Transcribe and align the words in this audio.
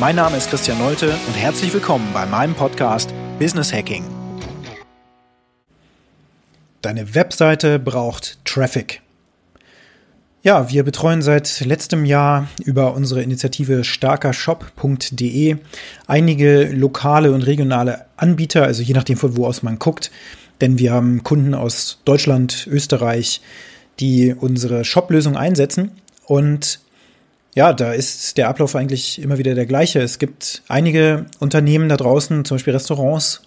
Mein 0.00 0.16
Name 0.16 0.38
ist 0.38 0.48
Christian 0.48 0.78
Nolte 0.78 1.10
und 1.26 1.34
herzlich 1.34 1.74
willkommen 1.74 2.08
bei 2.14 2.24
meinem 2.24 2.54
Podcast 2.54 3.12
Business 3.38 3.70
Hacking. 3.70 4.02
Deine 6.80 7.14
Webseite 7.14 7.78
braucht 7.78 8.38
Traffic. 8.46 9.02
Ja, 10.42 10.70
wir 10.70 10.84
betreuen 10.84 11.20
seit 11.20 11.60
letztem 11.60 12.06
Jahr 12.06 12.48
über 12.64 12.94
unsere 12.94 13.20
Initiative 13.22 13.84
starkershop.de 13.84 15.58
einige 16.06 16.72
lokale 16.72 17.32
und 17.32 17.42
regionale 17.42 18.06
Anbieter, 18.16 18.62
also 18.62 18.82
je 18.82 18.94
nachdem 18.94 19.18
von 19.18 19.36
wo 19.36 19.44
aus 19.44 19.62
man 19.62 19.78
guckt, 19.78 20.10
denn 20.62 20.78
wir 20.78 20.94
haben 20.94 21.24
Kunden 21.24 21.52
aus 21.52 21.98
Deutschland, 22.06 22.66
Österreich, 22.70 23.42
die 24.00 24.34
unsere 24.34 24.86
Shop-Lösung 24.86 25.36
einsetzen 25.36 25.90
und 26.24 26.80
ja, 27.54 27.72
da 27.72 27.92
ist 27.92 28.36
der 28.36 28.48
Ablauf 28.48 28.76
eigentlich 28.76 29.20
immer 29.20 29.38
wieder 29.38 29.54
der 29.54 29.66
gleiche. 29.66 30.00
Es 30.00 30.18
gibt 30.18 30.62
einige 30.68 31.26
Unternehmen 31.40 31.88
da 31.88 31.96
draußen, 31.96 32.44
zum 32.44 32.56
Beispiel 32.56 32.72
Restaurants 32.72 33.42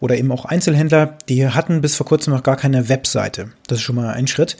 oder 0.00 0.16
eben 0.16 0.32
auch 0.32 0.46
Einzelhändler, 0.46 1.16
die 1.28 1.46
hatten 1.46 1.80
bis 1.80 1.94
vor 1.94 2.06
kurzem 2.06 2.32
noch 2.32 2.42
gar 2.42 2.56
keine 2.56 2.88
Webseite. 2.88 3.52
Das 3.66 3.78
ist 3.78 3.84
schon 3.84 3.96
mal 3.96 4.12
ein 4.14 4.26
Schritt. 4.26 4.56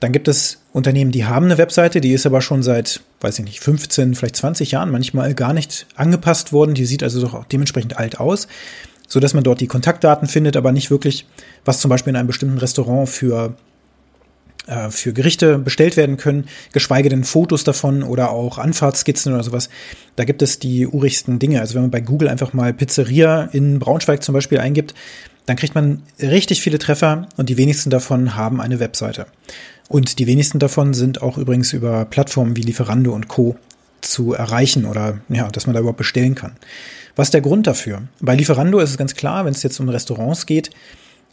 Dann 0.00 0.12
gibt 0.12 0.28
es 0.28 0.58
Unternehmen, 0.72 1.10
die 1.10 1.24
haben 1.24 1.46
eine 1.46 1.58
Webseite, 1.58 2.00
die 2.00 2.12
ist 2.12 2.26
aber 2.26 2.40
schon 2.40 2.62
seit, 2.62 3.00
weiß 3.20 3.40
ich 3.40 3.44
nicht, 3.44 3.60
15, 3.60 4.14
vielleicht 4.14 4.36
20 4.36 4.70
Jahren 4.70 4.90
manchmal 4.90 5.34
gar 5.34 5.52
nicht 5.52 5.86
angepasst 5.96 6.52
worden. 6.52 6.74
Die 6.74 6.86
sieht 6.86 7.02
also 7.02 7.20
doch 7.20 7.34
auch 7.34 7.44
dementsprechend 7.46 7.96
alt 7.96 8.20
aus, 8.20 8.46
so 9.08 9.18
dass 9.18 9.34
man 9.34 9.42
dort 9.42 9.60
die 9.60 9.66
Kontaktdaten 9.66 10.28
findet, 10.28 10.56
aber 10.56 10.70
nicht 10.70 10.90
wirklich, 10.90 11.26
was 11.64 11.80
zum 11.80 11.88
Beispiel 11.88 12.10
in 12.10 12.16
einem 12.16 12.28
bestimmten 12.28 12.58
Restaurant 12.58 13.08
für 13.08 13.56
äh, 14.68 14.90
für 14.90 15.12
Gerichte 15.12 15.58
bestellt 15.58 15.96
werden 15.96 16.16
können, 16.16 16.46
geschweige 16.72 17.08
denn 17.08 17.24
Fotos 17.24 17.64
davon 17.64 18.02
oder 18.02 18.30
auch 18.30 18.58
Anfahrtskizzen 18.58 19.32
oder 19.32 19.42
sowas. 19.42 19.68
Da 20.16 20.24
gibt 20.24 20.42
es 20.42 20.58
die 20.58 20.86
urigsten 20.86 21.38
Dinge. 21.38 21.60
Also 21.60 21.74
wenn 21.74 21.82
man 21.82 21.90
bei 21.90 22.00
Google 22.00 22.28
einfach 22.28 22.52
mal 22.52 22.72
Pizzeria 22.72 23.48
in 23.52 23.78
Braunschweig 23.78 24.22
zum 24.22 24.34
Beispiel 24.34 24.58
eingibt, 24.58 24.94
dann 25.46 25.56
kriegt 25.56 25.74
man 25.74 26.02
richtig 26.20 26.60
viele 26.60 26.78
Treffer 26.78 27.26
und 27.38 27.48
die 27.48 27.56
wenigsten 27.56 27.88
davon 27.88 28.36
haben 28.36 28.60
eine 28.60 28.80
Webseite. 28.80 29.26
Und 29.88 30.18
die 30.18 30.26
wenigsten 30.26 30.58
davon 30.58 30.92
sind 30.92 31.22
auch 31.22 31.38
übrigens 31.38 31.72
über 31.72 32.04
Plattformen 32.04 32.54
wie 32.56 32.62
Lieferando 32.62 33.14
und 33.14 33.28
Co. 33.28 33.56
zu 34.02 34.34
erreichen 34.34 34.84
oder 34.84 35.20
ja, 35.30 35.48
dass 35.48 35.66
man 35.66 35.72
da 35.72 35.80
überhaupt 35.80 35.96
bestellen 35.96 36.34
kann. 36.34 36.52
Was 37.16 37.28
ist 37.28 37.34
der 37.34 37.40
Grund 37.40 37.66
dafür? 37.66 38.02
Bei 38.20 38.36
Lieferando 38.36 38.78
ist 38.78 38.90
es 38.90 38.98
ganz 38.98 39.14
klar, 39.14 39.46
wenn 39.46 39.52
es 39.52 39.62
jetzt 39.62 39.80
um 39.80 39.88
Restaurants 39.88 40.44
geht, 40.44 40.70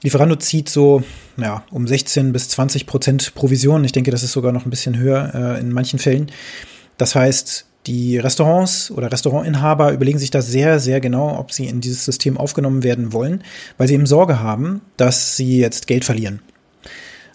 Lieferando 0.04 0.36
zieht 0.36 0.70
so 0.70 1.04
ja, 1.38 1.64
um 1.72 1.88
16 1.88 2.32
bis 2.32 2.50
20 2.50 2.86
Prozent 2.86 3.34
Provision. 3.36 3.84
Ich 3.84 3.92
denke, 3.92 4.12
das 4.12 4.24
ist 4.24 4.34
sogar 4.34 4.52
noch 4.52 4.66
ein 4.66 4.70
bisschen 4.70 4.98
höher 4.98 5.32
äh, 5.34 5.60
in 5.60 5.72
manchen 5.72 6.00
Fällen. 6.00 6.32
Das 6.98 7.16
heißt, 7.16 7.66
die 7.88 8.18
Restaurants 8.18 8.90
oder 8.92 9.12
Restaurantinhaber 9.12 9.92
überlegen 9.92 10.20
sich 10.20 10.32
da 10.32 10.42
sehr, 10.42 10.80
sehr 10.80 11.00
genau, 11.02 11.38
ob 11.38 11.52
sie 11.52 11.68
in 11.68 11.82
dieses 11.82 12.06
System 12.06 12.38
aufgenommen 12.38 12.84
werden 12.84 13.14
wollen, 13.14 13.44
weil 13.78 13.88
sie 13.88 13.94
eben 13.94 14.06
Sorge 14.06 14.40
haben, 14.40 14.82
dass 14.98 15.38
sie 15.38 15.60
jetzt 15.60 15.88
Geld 15.88 16.06
verlieren. 16.06 16.42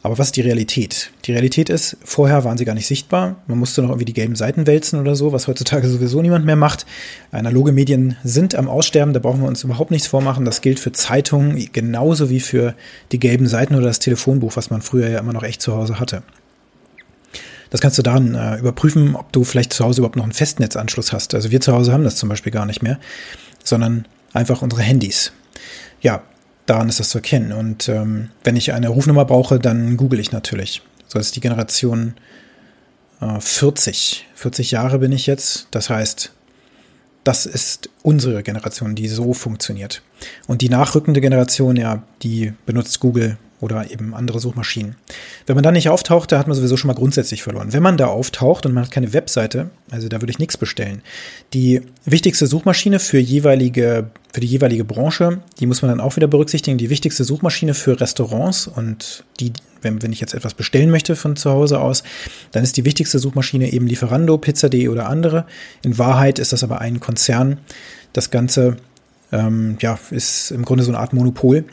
Aber 0.02 0.16
was 0.16 0.28
ist 0.28 0.36
die 0.36 0.40
Realität? 0.40 1.10
Die 1.26 1.32
Realität 1.32 1.68
ist, 1.68 1.98
vorher 2.02 2.44
waren 2.44 2.56
sie 2.56 2.64
gar 2.64 2.74
nicht 2.74 2.86
sichtbar. 2.86 3.36
Man 3.46 3.58
musste 3.58 3.82
noch 3.82 3.90
irgendwie 3.90 4.06
die 4.06 4.14
gelben 4.14 4.34
Seiten 4.34 4.66
wälzen 4.66 4.98
oder 4.98 5.14
so, 5.14 5.32
was 5.32 5.46
heutzutage 5.46 5.86
sowieso 5.88 6.22
niemand 6.22 6.46
mehr 6.46 6.56
macht. 6.56 6.86
Analoge 7.32 7.72
Medien 7.72 8.16
sind 8.24 8.54
am 8.54 8.68
Aussterben, 8.68 9.12
da 9.12 9.20
brauchen 9.20 9.42
wir 9.42 9.48
uns 9.48 9.62
überhaupt 9.62 9.90
nichts 9.90 10.08
vormachen. 10.08 10.46
Das 10.46 10.62
gilt 10.62 10.80
für 10.80 10.92
Zeitungen 10.92 11.68
genauso 11.72 12.30
wie 12.30 12.40
für 12.40 12.74
die 13.12 13.20
gelben 13.20 13.46
Seiten 13.46 13.74
oder 13.74 13.86
das 13.86 13.98
Telefonbuch, 13.98 14.56
was 14.56 14.70
man 14.70 14.80
früher 14.80 15.08
ja 15.08 15.18
immer 15.18 15.34
noch 15.34 15.42
echt 15.42 15.60
zu 15.60 15.74
Hause 15.74 16.00
hatte. 16.00 16.22
Das 17.68 17.82
kannst 17.82 17.98
du 17.98 18.02
dann 18.02 18.34
äh, 18.34 18.56
überprüfen, 18.56 19.14
ob 19.14 19.32
du 19.32 19.44
vielleicht 19.44 19.72
zu 19.72 19.84
Hause 19.84 20.00
überhaupt 20.00 20.16
noch 20.16 20.24
einen 20.24 20.32
Festnetzanschluss 20.32 21.12
hast. 21.12 21.34
Also 21.34 21.50
wir 21.50 21.60
zu 21.60 21.72
Hause 21.72 21.92
haben 21.92 22.04
das 22.04 22.16
zum 22.16 22.28
Beispiel 22.28 22.52
gar 22.52 22.66
nicht 22.66 22.82
mehr, 22.82 22.98
sondern 23.62 24.06
einfach 24.32 24.62
unsere 24.62 24.82
Handys. 24.82 25.32
Ja, 26.00 26.22
daran 26.70 26.88
ist 26.88 27.00
das 27.00 27.08
zu 27.08 27.18
erkennen. 27.18 27.52
Und 27.52 27.88
ähm, 27.88 28.30
wenn 28.44 28.54
ich 28.54 28.72
eine 28.72 28.88
Rufnummer 28.88 29.24
brauche, 29.24 29.58
dann 29.58 29.96
google 29.96 30.20
ich 30.20 30.30
natürlich. 30.30 30.82
So 31.08 31.18
ist 31.18 31.34
die 31.34 31.40
Generation 31.40 32.14
äh, 33.20 33.40
40. 33.40 34.28
40 34.36 34.70
Jahre 34.70 35.00
bin 35.00 35.10
ich 35.10 35.26
jetzt. 35.26 35.66
Das 35.72 35.90
heißt, 35.90 36.32
das 37.24 37.44
ist 37.46 37.90
unsere 38.02 38.44
Generation, 38.44 38.94
die 38.94 39.08
so 39.08 39.34
funktioniert. 39.34 40.02
Und 40.46 40.62
die 40.62 40.68
nachrückende 40.68 41.20
Generation, 41.20 41.76
ja, 41.76 42.04
die 42.22 42.52
benutzt 42.66 43.00
Google 43.00 43.36
oder 43.60 43.90
eben 43.90 44.14
andere 44.14 44.40
Suchmaschinen. 44.40 44.96
Wenn 45.46 45.54
man 45.54 45.62
da 45.62 45.70
nicht 45.70 45.88
auftaucht, 45.88 46.32
da 46.32 46.38
hat 46.38 46.46
man 46.46 46.56
sowieso 46.56 46.76
schon 46.76 46.88
mal 46.88 46.94
grundsätzlich 46.94 47.42
verloren. 47.42 47.72
Wenn 47.72 47.82
man 47.82 47.96
da 47.96 48.06
auftaucht 48.06 48.66
und 48.66 48.72
man 48.72 48.84
hat 48.84 48.90
keine 48.90 49.12
Webseite, 49.12 49.70
also 49.90 50.08
da 50.08 50.20
würde 50.20 50.30
ich 50.30 50.38
nichts 50.38 50.56
bestellen. 50.56 51.02
Die 51.52 51.82
wichtigste 52.04 52.46
Suchmaschine 52.46 52.98
für 52.98 53.18
jeweilige 53.18 54.10
für 54.32 54.40
die 54.40 54.46
jeweilige 54.46 54.84
Branche, 54.84 55.40
die 55.58 55.66
muss 55.66 55.82
man 55.82 55.90
dann 55.90 56.00
auch 56.00 56.16
wieder 56.16 56.28
berücksichtigen. 56.28 56.78
Die 56.78 56.90
wichtigste 56.90 57.24
Suchmaschine 57.24 57.74
für 57.74 58.00
Restaurants 58.00 58.68
und 58.68 59.24
die, 59.40 59.52
wenn, 59.82 60.02
wenn 60.02 60.12
ich 60.12 60.20
jetzt 60.20 60.34
etwas 60.34 60.54
bestellen 60.54 60.90
möchte 60.90 61.16
von 61.16 61.36
zu 61.36 61.50
Hause 61.50 61.80
aus, 61.80 62.04
dann 62.52 62.62
ist 62.62 62.76
die 62.76 62.84
wichtigste 62.84 63.18
Suchmaschine 63.18 63.72
eben 63.72 63.86
Lieferando, 63.86 64.38
Pizza.de 64.38 64.88
oder 64.88 65.08
andere. 65.08 65.46
In 65.82 65.98
Wahrheit 65.98 66.38
ist 66.38 66.52
das 66.52 66.62
aber 66.62 66.80
ein 66.80 67.00
Konzern. 67.00 67.58
Das 68.12 68.30
Ganze 68.30 68.76
ähm, 69.32 69.76
ja, 69.80 69.98
ist 70.10 70.50
im 70.52 70.64
Grunde 70.64 70.84
so 70.84 70.90
eine 70.90 70.98
Art 70.98 71.12
Monopol. 71.12 71.64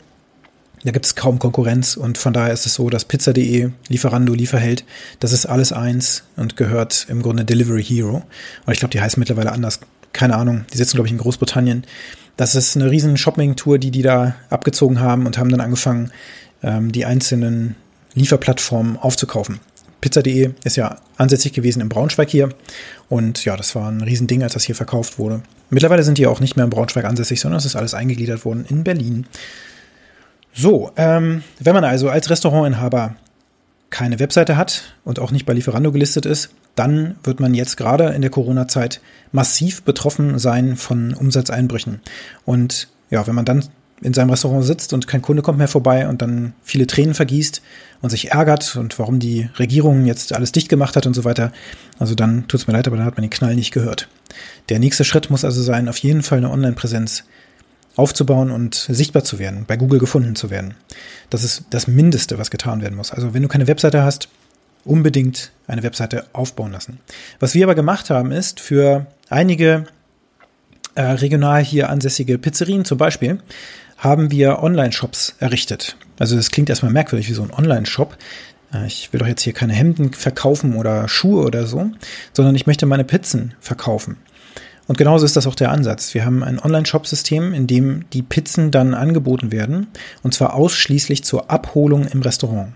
Da 0.84 0.92
gibt 0.92 1.06
es 1.06 1.14
kaum 1.14 1.38
Konkurrenz 1.38 1.96
und 1.96 2.18
von 2.18 2.32
daher 2.32 2.52
ist 2.52 2.66
es 2.66 2.74
so, 2.74 2.88
dass 2.88 3.04
Pizza.de, 3.04 3.70
Lieferando, 3.88 4.32
Lieferheld, 4.34 4.84
das 5.20 5.32
ist 5.32 5.46
alles 5.46 5.72
eins 5.72 6.24
und 6.36 6.56
gehört 6.56 7.06
im 7.08 7.22
Grunde 7.22 7.44
Delivery 7.44 7.82
Hero. 7.82 8.22
Und 8.66 8.72
ich 8.72 8.78
glaube, 8.78 8.92
die 8.92 9.00
heißen 9.00 9.20
mittlerweile 9.20 9.52
anders. 9.52 9.80
Keine 10.12 10.36
Ahnung. 10.36 10.64
Die 10.72 10.76
sitzen, 10.76 10.96
glaube 10.96 11.08
ich, 11.08 11.12
in 11.12 11.18
Großbritannien. 11.18 11.84
Das 12.36 12.54
ist 12.54 12.76
eine 12.76 12.90
riesen 12.90 13.16
Shopping-Tour, 13.16 13.78
die 13.78 13.90
die 13.90 14.02
da 14.02 14.36
abgezogen 14.48 15.00
haben 15.00 15.26
und 15.26 15.38
haben 15.38 15.50
dann 15.50 15.60
angefangen, 15.60 16.12
ähm, 16.62 16.92
die 16.92 17.04
einzelnen 17.04 17.74
Lieferplattformen 18.14 18.96
aufzukaufen. 18.96 19.60
Pizza.de 20.00 20.52
ist 20.62 20.76
ja 20.76 20.98
ansässig 21.16 21.52
gewesen 21.52 21.80
in 21.80 21.88
Braunschweig 21.88 22.30
hier. 22.30 22.50
Und 23.08 23.44
ja, 23.44 23.56
das 23.56 23.74
war 23.74 23.90
ein 23.90 24.02
Riesending, 24.02 24.44
als 24.44 24.52
das 24.54 24.64
hier 24.64 24.76
verkauft 24.76 25.18
wurde. 25.18 25.42
Mittlerweile 25.70 26.04
sind 26.04 26.18
die 26.18 26.26
auch 26.26 26.40
nicht 26.40 26.56
mehr 26.56 26.64
in 26.64 26.70
Braunschweig 26.70 27.04
ansässig, 27.04 27.40
sondern 27.40 27.58
es 27.58 27.64
ist 27.64 27.76
alles 27.76 27.94
eingegliedert 27.94 28.44
worden 28.44 28.64
in 28.68 28.84
Berlin. 28.84 29.26
So, 30.60 30.90
ähm, 30.96 31.44
wenn 31.60 31.74
man 31.74 31.84
also 31.84 32.08
als 32.08 32.30
Restaurantinhaber 32.30 33.14
keine 33.90 34.18
Webseite 34.18 34.56
hat 34.56 34.96
und 35.04 35.20
auch 35.20 35.30
nicht 35.30 35.46
bei 35.46 35.52
Lieferando 35.52 35.92
gelistet 35.92 36.26
ist, 36.26 36.50
dann 36.74 37.14
wird 37.22 37.38
man 37.38 37.54
jetzt 37.54 37.76
gerade 37.76 38.08
in 38.08 38.22
der 38.22 38.30
Corona-Zeit 38.32 39.00
massiv 39.30 39.84
betroffen 39.84 40.40
sein 40.40 40.74
von 40.76 41.14
Umsatzeinbrüchen. 41.14 42.00
Und 42.44 42.88
ja, 43.08 43.24
wenn 43.28 43.36
man 43.36 43.44
dann 43.44 43.66
in 44.00 44.14
seinem 44.14 44.30
Restaurant 44.30 44.64
sitzt 44.64 44.92
und 44.92 45.06
kein 45.06 45.22
Kunde 45.22 45.42
kommt 45.42 45.58
mehr 45.58 45.68
vorbei 45.68 46.08
und 46.08 46.22
dann 46.22 46.54
viele 46.64 46.88
Tränen 46.88 47.14
vergießt 47.14 47.62
und 48.02 48.10
sich 48.10 48.32
ärgert 48.32 48.74
und 48.74 48.98
warum 48.98 49.20
die 49.20 49.48
Regierung 49.60 50.06
jetzt 50.06 50.32
alles 50.32 50.50
dicht 50.50 50.68
gemacht 50.68 50.96
hat 50.96 51.06
und 51.06 51.14
so 51.14 51.22
weiter, 51.22 51.52
also 52.00 52.16
dann 52.16 52.48
tut 52.48 52.60
es 52.62 52.66
mir 52.66 52.72
leid, 52.72 52.88
aber 52.88 52.96
dann 52.96 53.06
hat 53.06 53.16
man 53.16 53.22
den 53.22 53.30
Knall 53.30 53.54
nicht 53.54 53.70
gehört. 53.70 54.08
Der 54.70 54.80
nächste 54.80 55.04
Schritt 55.04 55.30
muss 55.30 55.44
also 55.44 55.62
sein, 55.62 55.88
auf 55.88 55.98
jeden 55.98 56.22
Fall 56.22 56.38
eine 56.38 56.50
Online-Präsenz 56.50 57.22
aufzubauen 57.98 58.52
und 58.52 58.74
sichtbar 58.74 59.24
zu 59.24 59.38
werden, 59.40 59.64
bei 59.66 59.76
Google 59.76 59.98
gefunden 59.98 60.36
zu 60.36 60.50
werden. 60.50 60.74
Das 61.30 61.42
ist 61.42 61.64
das 61.70 61.88
Mindeste, 61.88 62.38
was 62.38 62.50
getan 62.50 62.80
werden 62.80 62.94
muss. 62.94 63.10
Also 63.10 63.34
wenn 63.34 63.42
du 63.42 63.48
keine 63.48 63.66
Webseite 63.66 64.04
hast, 64.04 64.28
unbedingt 64.84 65.50
eine 65.66 65.82
Webseite 65.82 66.26
aufbauen 66.32 66.70
lassen. 66.70 67.00
Was 67.40 67.54
wir 67.54 67.64
aber 67.64 67.74
gemacht 67.74 68.08
haben, 68.08 68.30
ist 68.30 68.60
für 68.60 69.06
einige 69.28 69.84
äh, 70.94 71.02
regional 71.02 71.62
hier 71.62 71.90
ansässige 71.90 72.38
Pizzerien 72.38 72.84
zum 72.84 72.98
Beispiel, 72.98 73.40
haben 73.96 74.30
wir 74.30 74.62
Online-Shops 74.62 75.34
errichtet. 75.40 75.96
Also 76.20 76.36
das 76.36 76.52
klingt 76.52 76.70
erstmal 76.70 76.92
merkwürdig 76.92 77.28
wie 77.28 77.34
so 77.34 77.42
ein 77.42 77.52
Online-Shop. 77.52 78.16
Äh, 78.72 78.86
ich 78.86 79.12
will 79.12 79.18
doch 79.18 79.26
jetzt 79.26 79.42
hier 79.42 79.52
keine 79.52 79.72
Hemden 79.72 80.12
verkaufen 80.12 80.76
oder 80.76 81.08
Schuhe 81.08 81.44
oder 81.44 81.66
so, 81.66 81.90
sondern 82.32 82.54
ich 82.54 82.68
möchte 82.68 82.86
meine 82.86 83.04
Pizzen 83.04 83.54
verkaufen. 83.60 84.18
Und 84.88 84.96
genauso 84.96 85.26
ist 85.26 85.36
das 85.36 85.46
auch 85.46 85.54
der 85.54 85.70
Ansatz. 85.70 86.14
Wir 86.14 86.24
haben 86.24 86.42
ein 86.42 86.58
Online-Shop-System, 86.58 87.52
in 87.52 87.66
dem 87.66 88.08
die 88.10 88.22
Pizzen 88.22 88.70
dann 88.70 88.94
angeboten 88.94 89.52
werden, 89.52 89.86
und 90.22 90.32
zwar 90.32 90.54
ausschließlich 90.54 91.22
zur 91.22 91.50
Abholung 91.50 92.06
im 92.06 92.22
Restaurant. 92.22 92.72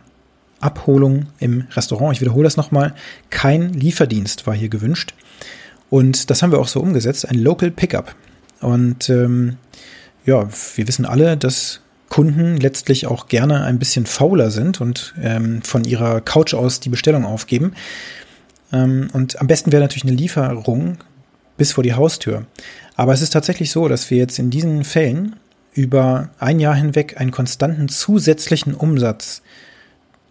Abholung 0.61 1.27
im 1.41 1.67
Restaurant. 1.73 2.15
Ich 2.15 2.21
wiederhole 2.21 2.45
das 2.45 2.57
nochmal. 2.57 2.95
Kein 3.31 3.73
Lieferdienst 3.73 4.47
war 4.47 4.55
hier 4.55 4.69
gewünscht. 4.69 5.15
Und 5.91 6.31
das 6.31 6.43
haben 6.43 6.53
wir 6.53 6.61
auch 6.61 6.69
so 6.69 6.81
umgesetzt, 6.81 7.29
ein 7.29 7.39
Local 7.39 7.71
Pickup. 7.71 8.15
Und 8.61 9.09
ähm, 9.09 9.57
ja, 10.25 10.49
wir 10.77 10.89
wissen 10.89 11.05
alle, 11.05 11.37
dass 11.37 11.81
Kunden 12.11 12.59
letztlich 12.59 13.07
auch 13.07 13.27
gerne 13.27 13.65
ein 13.65 13.79
bisschen 13.79 14.05
fauler 14.05 14.51
sind 14.51 14.83
und 14.83 15.15
ähm, 15.21 15.63
von 15.63 15.85
ihrer 15.85 16.21
Couch 16.21 16.53
aus 16.53 16.79
die 16.79 16.91
Bestellung 16.91 17.25
aufgeben. 17.25 17.73
Ähm, 18.71 19.09
und 19.15 19.41
am 19.41 19.47
besten 19.47 19.73
wäre 19.73 19.83
natürlich 19.83 20.05
eine 20.05 20.15
Lieferung 20.15 20.99
bis 21.57 21.73
vor 21.73 21.85
die 21.85 21.95
Haustür. 21.95 22.47
Aber 22.97 23.13
es 23.13 23.23
ist 23.23 23.33
tatsächlich 23.33 23.71
so, 23.71 23.89
dass 23.89 24.11
wir 24.11 24.19
jetzt 24.19 24.39
in 24.39 24.51
diesen 24.51 24.85
Fällen 24.85 25.37
über 25.73 26.31
ein 26.39 26.61
Jahr 26.61 26.75
hinweg 26.75 27.21
einen 27.21 27.31
konstanten 27.31 27.89
zusätzlichen 27.89 28.75
Umsatz 28.75 29.43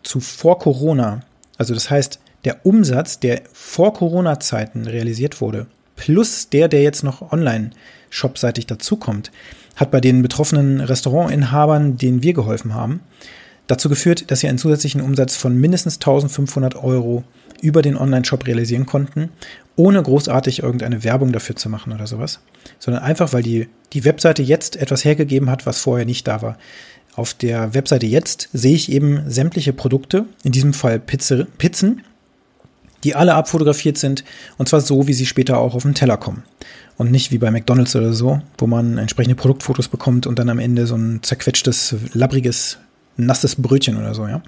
zu 0.03 0.19
vor 0.19 0.59
Corona, 0.59 1.21
also 1.57 1.73
das 1.73 1.89
heißt, 1.89 2.19
der 2.44 2.65
Umsatz, 2.65 3.19
der 3.19 3.41
vor 3.53 3.94
Corona-Zeiten 3.94 4.88
realisiert 4.88 5.41
wurde, 5.41 5.68
plus 5.95 6.50
der, 6.50 6.68
der 6.68 6.81
jetzt 6.81 7.03
noch 7.03 7.31
online 7.31 7.71
shopseitig 8.09 8.65
dazukommt, 8.65 9.31
hat 9.75 9.91
bei 9.91 10.01
den 10.01 10.21
betroffenen 10.21 10.81
Restaurantinhabern, 10.81 11.97
denen 11.97 12.23
wir 12.23 12.33
geholfen 12.33 12.73
haben, 12.73 13.01
dazu 13.68 13.89
geführt, 13.89 14.31
dass 14.31 14.41
sie 14.41 14.47
einen 14.47 14.57
zusätzlichen 14.57 15.01
Umsatz 15.01 15.35
von 15.35 15.57
mindestens 15.57 15.95
1500 15.95 16.75
Euro 16.75 17.23
über 17.62 17.81
den 17.81 17.98
Online-Shop 17.98 18.46
realisieren 18.48 18.86
konnten, 18.86 19.30
ohne 19.75 20.02
großartig 20.02 20.63
irgendeine 20.63 21.04
Werbung 21.04 21.31
dafür 21.31 21.56
zu 21.56 21.69
machen 21.69 21.94
oder 21.94 22.08
sowas, 22.08 22.40
sondern 22.80 23.04
einfach, 23.04 23.34
weil 23.34 23.44
die, 23.44 23.68
die 23.94 24.04
Webseite 24.06 24.44
jetzt 24.44 24.75
etwas 24.75 25.06
hergegeben 25.06 25.50
hat, 25.50 25.66
was 25.66 25.80
vorher 25.80 26.06
nicht 26.06 26.28
da 26.28 26.42
war. 26.42 26.58
Auf 27.16 27.34
der 27.34 27.74
Webseite 27.74 28.06
jetzt 28.06 28.50
sehe 28.54 28.75
ich 28.75 28.92
eben 28.92 29.30
sämtliche 29.30 29.74
Produkte, 29.74 30.25
in 30.44 30.52
diesem 30.52 30.74
Fall 30.74 31.00
Pizze, 31.00 31.48
Pizzen, 31.58 32.04
die 33.04 33.16
alle 33.16 33.34
abfotografiert 33.34 33.98
sind 33.98 34.24
und 34.57 34.69
zwar 34.69 34.81
so, 34.81 35.07
wie 35.07 35.14
sie 35.14 35.25
später 35.25 35.57
auch 35.57 35.75
auf 35.75 35.84
den 35.84 35.96
Teller 35.96 36.18
kommen. 36.18 36.44
Und 36.98 37.10
nicht 37.10 37.31
wie 37.31 37.40
bei 37.40 37.50
McDonalds 37.50 37.96
oder 37.96 38.14
so, 38.14 38.42
wo 38.57 38.68
man 38.68 38.98
entsprechende 38.98 39.36
Produktfotos 39.36 39.88
bekommt 39.88 40.28
und 40.28 40.38
dann 40.38 40.50
am 40.50 40.60
Ende 40.60 40.86
so 40.86 40.96
ein 40.96 41.24
zerquetschtes, 41.24 41.96
labbriges, 42.14 42.78
nasses 43.18 43.56
Brötchen 43.56 43.98
oder 43.98 44.14
so, 44.14 44.28
ja. 44.28 44.44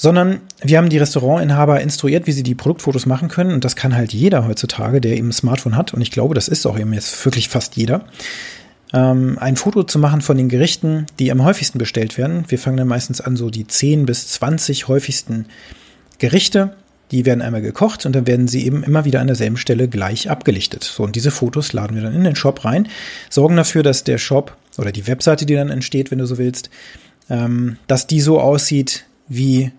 Sondern 0.00 0.40
wir 0.62 0.78
haben 0.78 0.88
die 0.88 0.98
Restaurantinhaber 0.98 1.80
instruiert, 1.80 2.26
wie 2.26 2.32
sie 2.32 2.44
die 2.44 2.54
Produktfotos 2.54 3.04
machen 3.04 3.28
können. 3.28 3.52
Und 3.52 3.64
das 3.64 3.76
kann 3.76 3.94
halt 3.96 4.14
jeder 4.14 4.46
heutzutage, 4.46 5.00
der 5.00 5.16
eben 5.16 5.28
ein 5.28 5.32
Smartphone 5.32 5.76
hat. 5.76 5.92
Und 5.92 6.00
ich 6.00 6.12
glaube, 6.12 6.34
das 6.34 6.48
ist 6.48 6.66
auch 6.66 6.78
eben 6.78 6.92
jetzt 6.92 7.24
wirklich 7.24 7.48
fast 7.48 7.76
jeder 7.76 8.04
ähm, 8.92 9.36
ein 9.40 9.56
Foto 9.56 9.82
zu 9.82 9.98
machen 9.98 10.20
von 10.20 10.36
den 10.36 10.48
Gerichten, 10.48 11.06
die 11.18 11.30
am 11.30 11.44
häufigsten 11.44 11.78
bestellt 11.78 12.16
werden. 12.18 12.44
Wir 12.48 12.58
fangen 12.58 12.76
dann 12.76 12.88
meistens 12.88 13.20
an, 13.20 13.36
so 13.36 13.50
die 13.50 13.66
10 13.66 14.06
bis 14.06 14.28
20 14.28 14.88
häufigsten 14.88 15.46
Gerichte. 16.18 16.74
Die 17.10 17.24
werden 17.24 17.40
einmal 17.40 17.62
gekocht 17.62 18.04
und 18.04 18.14
dann 18.14 18.26
werden 18.26 18.48
sie 18.48 18.66
eben 18.66 18.82
immer 18.82 19.04
wieder 19.04 19.20
an 19.20 19.28
derselben 19.28 19.56
Stelle 19.56 19.88
gleich 19.88 20.30
abgelichtet. 20.30 20.84
So, 20.84 21.04
und 21.04 21.16
diese 21.16 21.30
Fotos 21.30 21.72
laden 21.72 21.96
wir 21.96 22.02
dann 22.02 22.14
in 22.14 22.24
den 22.24 22.36
Shop 22.36 22.64
rein, 22.64 22.88
sorgen 23.30 23.56
dafür, 23.56 23.82
dass 23.82 24.04
der 24.04 24.18
Shop 24.18 24.56
oder 24.76 24.92
die 24.92 25.06
Webseite, 25.06 25.46
die 25.46 25.54
dann 25.54 25.70
entsteht, 25.70 26.10
wenn 26.10 26.18
du 26.18 26.26
so 26.26 26.36
willst, 26.36 26.68
ähm, 27.30 27.78
dass 27.86 28.06
die 28.06 28.20
so 28.20 28.40
aussieht 28.40 29.06
wie 29.26 29.72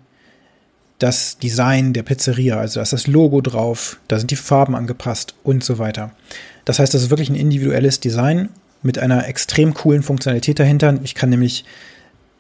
das 1.00 1.38
Design 1.38 1.94
der 1.94 2.04
Pizzeria, 2.04 2.60
also 2.60 2.75
da 2.75 2.84
ist 2.84 2.94
das 2.94 3.07
Logo 3.07 3.42
drauf, 3.42 3.98
da 4.07 4.19
sind 4.19 4.31
die 4.31 4.36
Farben 4.36 4.75
angepasst 4.75 5.34
und 5.44 5.63
so 5.63 5.80
weiter. 5.80 6.12
Das 6.66 6.78
heißt, 6.78 6.94
das 6.94 7.04
ist 7.04 7.10
wirklich 7.10 7.30
ein 7.30 7.36
individuelles 7.36 8.00
Design 8.00 8.50
mit 8.84 9.00
einer 9.00 9.28
extrem 9.28 9.74
coolen 9.74 10.04
Funktionalität 10.04 10.60
dahinter. 10.60 11.00
Ich 11.04 11.16
kann 11.16 11.30
nämlich, 11.30 11.66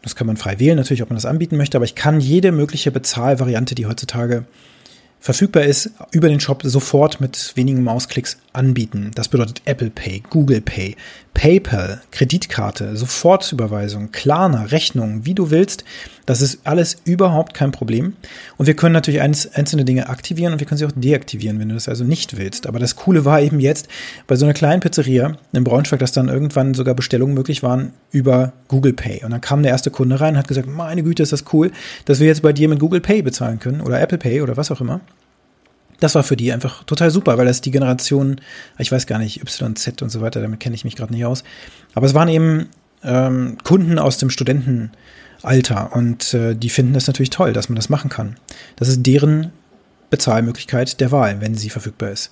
das 0.01 0.15
kann 0.15 0.27
man 0.27 0.37
frei 0.37 0.59
wählen, 0.59 0.77
natürlich, 0.77 1.01
ob 1.01 1.09
man 1.09 1.17
das 1.17 1.25
anbieten 1.25 1.57
möchte, 1.57 1.77
aber 1.77 1.85
ich 1.85 1.95
kann 1.95 2.19
jede 2.19 2.51
mögliche 2.51 2.91
Bezahlvariante, 2.91 3.75
die 3.75 3.85
heutzutage 3.85 4.45
verfügbar 5.19 5.63
ist, 5.63 5.91
über 6.11 6.29
den 6.29 6.39
Shop 6.39 6.61
sofort 6.63 7.19
mit 7.19 7.53
wenigen 7.55 7.83
Mausklicks 7.83 8.37
anbieten. 8.53 9.11
Das 9.15 9.27
bedeutet 9.27 9.61
Apple 9.65 9.89
Pay, 9.89 10.23
Google 10.29 10.61
Pay, 10.61 10.95
PayPal, 11.33 12.01
Kreditkarte, 12.11 12.95
Sofortüberweisung, 12.95 14.11
Klarna, 14.11 14.63
Rechnung, 14.63 15.25
wie 15.25 15.33
du 15.33 15.51
willst. 15.51 15.83
Das 16.29 16.41
ist 16.41 16.59
alles 16.63 16.97
überhaupt 17.05 17.55
kein 17.55 17.71
Problem. 17.71 18.13
Und 18.57 18.67
wir 18.67 18.75
können 18.75 18.93
natürlich 18.93 19.19
einzelne 19.19 19.83
Dinge 19.83 20.09
aktivieren 20.09 20.53
und 20.53 20.59
wir 20.59 20.67
können 20.67 20.77
sie 20.77 20.85
auch 20.85 20.91
deaktivieren, 20.95 21.59
wenn 21.59 21.69
du 21.69 21.73
das 21.73 21.89
also 21.89 22.03
nicht 22.03 22.37
willst. 22.37 22.67
Aber 22.67 22.77
das 22.77 22.95
Coole 22.95 23.25
war 23.25 23.41
eben 23.41 23.59
jetzt 23.59 23.87
bei 24.27 24.35
so 24.35 24.45
einer 24.45 24.53
kleinen 24.53 24.79
Pizzeria 24.79 25.37
in 25.53 25.63
Braunschweig, 25.63 25.99
dass 25.99 26.11
dann 26.11 26.29
irgendwann 26.29 26.75
sogar 26.75 26.93
Bestellungen 26.93 27.33
möglich 27.33 27.63
waren 27.63 27.93
über 28.11 28.53
Google 28.67 28.93
Pay. 28.93 29.23
Und 29.23 29.31
dann 29.31 29.41
kam 29.41 29.63
der 29.63 29.71
erste 29.71 29.89
Kunde 29.89 30.21
rein 30.21 30.35
und 30.35 30.37
hat 30.37 30.47
gesagt, 30.47 30.67
meine 30.67 31.01
Güte, 31.01 31.23
ist 31.23 31.33
das 31.33 31.45
cool, 31.51 31.71
dass 32.05 32.19
wir 32.19 32.27
jetzt 32.27 32.43
bei 32.43 32.53
dir 32.53 32.69
mit 32.69 32.77
Google 32.77 33.01
Pay 33.01 33.23
bezahlen 33.23 33.57
können 33.57 33.81
oder 33.81 33.99
Apple 33.99 34.19
Pay 34.19 34.43
oder 34.43 34.55
was 34.55 34.69
auch 34.69 34.81
immer 34.81 35.01
das 35.99 36.15
war 36.15 36.23
für 36.23 36.37
die 36.37 36.53
einfach 36.53 36.85
total 36.85 37.11
super, 37.11 37.37
weil 37.37 37.45
das 37.45 37.59
die 37.59 37.71
Generation, 37.71 38.39
ich 38.77 38.89
weiß 38.89 39.05
gar 39.05 39.19
nicht, 39.19 39.41
YZ 39.43 40.01
und 40.01 40.09
so 40.09 40.21
weiter, 40.21 40.41
damit 40.41 40.61
kenne 40.61 40.73
ich 40.73 40.85
mich 40.85 40.95
gerade 40.95 41.11
nicht 41.11 41.25
aus. 41.25 41.43
Aber 41.93 42.05
es 42.05 42.13
waren 42.13 42.29
eben 42.29 42.69
ähm, 43.03 43.57
Kunden 43.65 43.99
aus 43.99 44.17
dem 44.17 44.29
Studentenalter 45.39 45.95
und 45.95 46.33
äh, 46.33 46.55
die 46.55 46.69
finden 46.69 46.93
das 46.93 47.07
natürlich 47.07 47.29
toll, 47.29 47.53
dass 47.53 47.69
man 47.69 47.75
das 47.75 47.89
machen 47.89 48.09
kann. 48.09 48.37
Das 48.75 48.87
ist 48.87 49.05
deren 49.05 49.51
Bezahlmöglichkeit 50.09 50.99
der 50.99 51.11
Wahl, 51.11 51.41
wenn 51.41 51.55
sie 51.55 51.69
verfügbar 51.69 52.11
ist. 52.11 52.31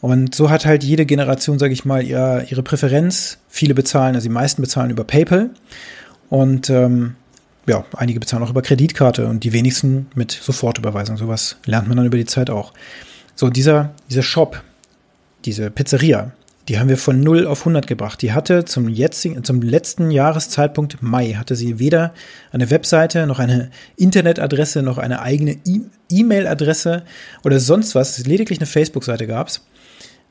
Und 0.00 0.34
so 0.34 0.50
hat 0.50 0.66
halt 0.66 0.82
jede 0.82 1.06
Generation, 1.06 1.58
sage 1.58 1.72
ich 1.72 1.84
mal, 1.84 2.02
ihre, 2.02 2.44
ihre 2.48 2.62
Präferenz. 2.62 3.38
Viele 3.48 3.74
bezahlen, 3.74 4.16
also 4.16 4.26
die 4.26 4.34
meisten 4.34 4.60
bezahlen 4.60 4.90
über 4.90 5.04
PayPal. 5.04 5.50
Und 6.28 6.70
ähm, 6.70 7.14
ja, 7.68 7.84
einige 7.96 8.18
bezahlen 8.18 8.42
auch 8.42 8.50
über 8.50 8.62
Kreditkarte 8.62 9.28
und 9.28 9.44
die 9.44 9.52
wenigsten 9.52 10.08
mit 10.16 10.32
Sofortüberweisung. 10.32 11.16
Sowas 11.16 11.56
lernt 11.66 11.86
man 11.86 11.96
dann 11.96 12.06
über 12.06 12.16
die 12.16 12.26
Zeit 12.26 12.50
auch. 12.50 12.72
So, 13.36 13.48
dieser, 13.48 13.90
dieser 14.10 14.22
Shop, 14.22 14.60
diese 15.44 15.70
Pizzeria, 15.70 16.32
die 16.68 16.78
haben 16.78 16.88
wir 16.88 16.96
von 16.96 17.20
0 17.20 17.46
auf 17.46 17.60
100 17.60 17.86
gebracht. 17.86 18.22
Die 18.22 18.32
hatte 18.32 18.64
zum 18.64 18.88
jetzigen, 18.88 19.42
zum 19.42 19.62
letzten 19.62 20.10
Jahreszeitpunkt 20.10 21.02
Mai, 21.02 21.32
hatte 21.32 21.56
sie 21.56 21.78
weder 21.78 22.14
eine 22.52 22.70
Webseite, 22.70 23.26
noch 23.26 23.40
eine 23.40 23.70
Internetadresse, 23.96 24.82
noch 24.82 24.98
eine 24.98 25.22
eigene 25.22 25.58
E-Mail-Adresse 26.08 27.02
oder 27.44 27.58
sonst 27.58 27.94
was. 27.94 28.24
Lediglich 28.26 28.60
eine 28.60 28.66
Facebook-Seite 28.66 29.26
gab's, 29.26 29.66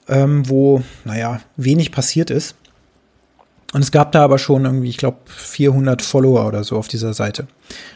ähm, 0.07 0.48
wo, 0.48 0.81
naja, 1.04 1.42
wenig 1.57 1.92
passiert 1.92 2.30
ist. 2.30 2.56
Und 3.74 3.81
es 3.81 3.92
gab 3.92 4.12
da 4.12 4.24
aber 4.24 4.38
schon 4.38 4.66
irgendwie, 4.66 4.89
ich 4.89 4.98
glaube, 4.98 5.18
400 5.25 6.01
Follower 6.01 6.45
oder 6.45 6.63
so 6.63 6.78
auf 6.78 6.88
dieser 6.88 7.13
Seite. 7.13 7.48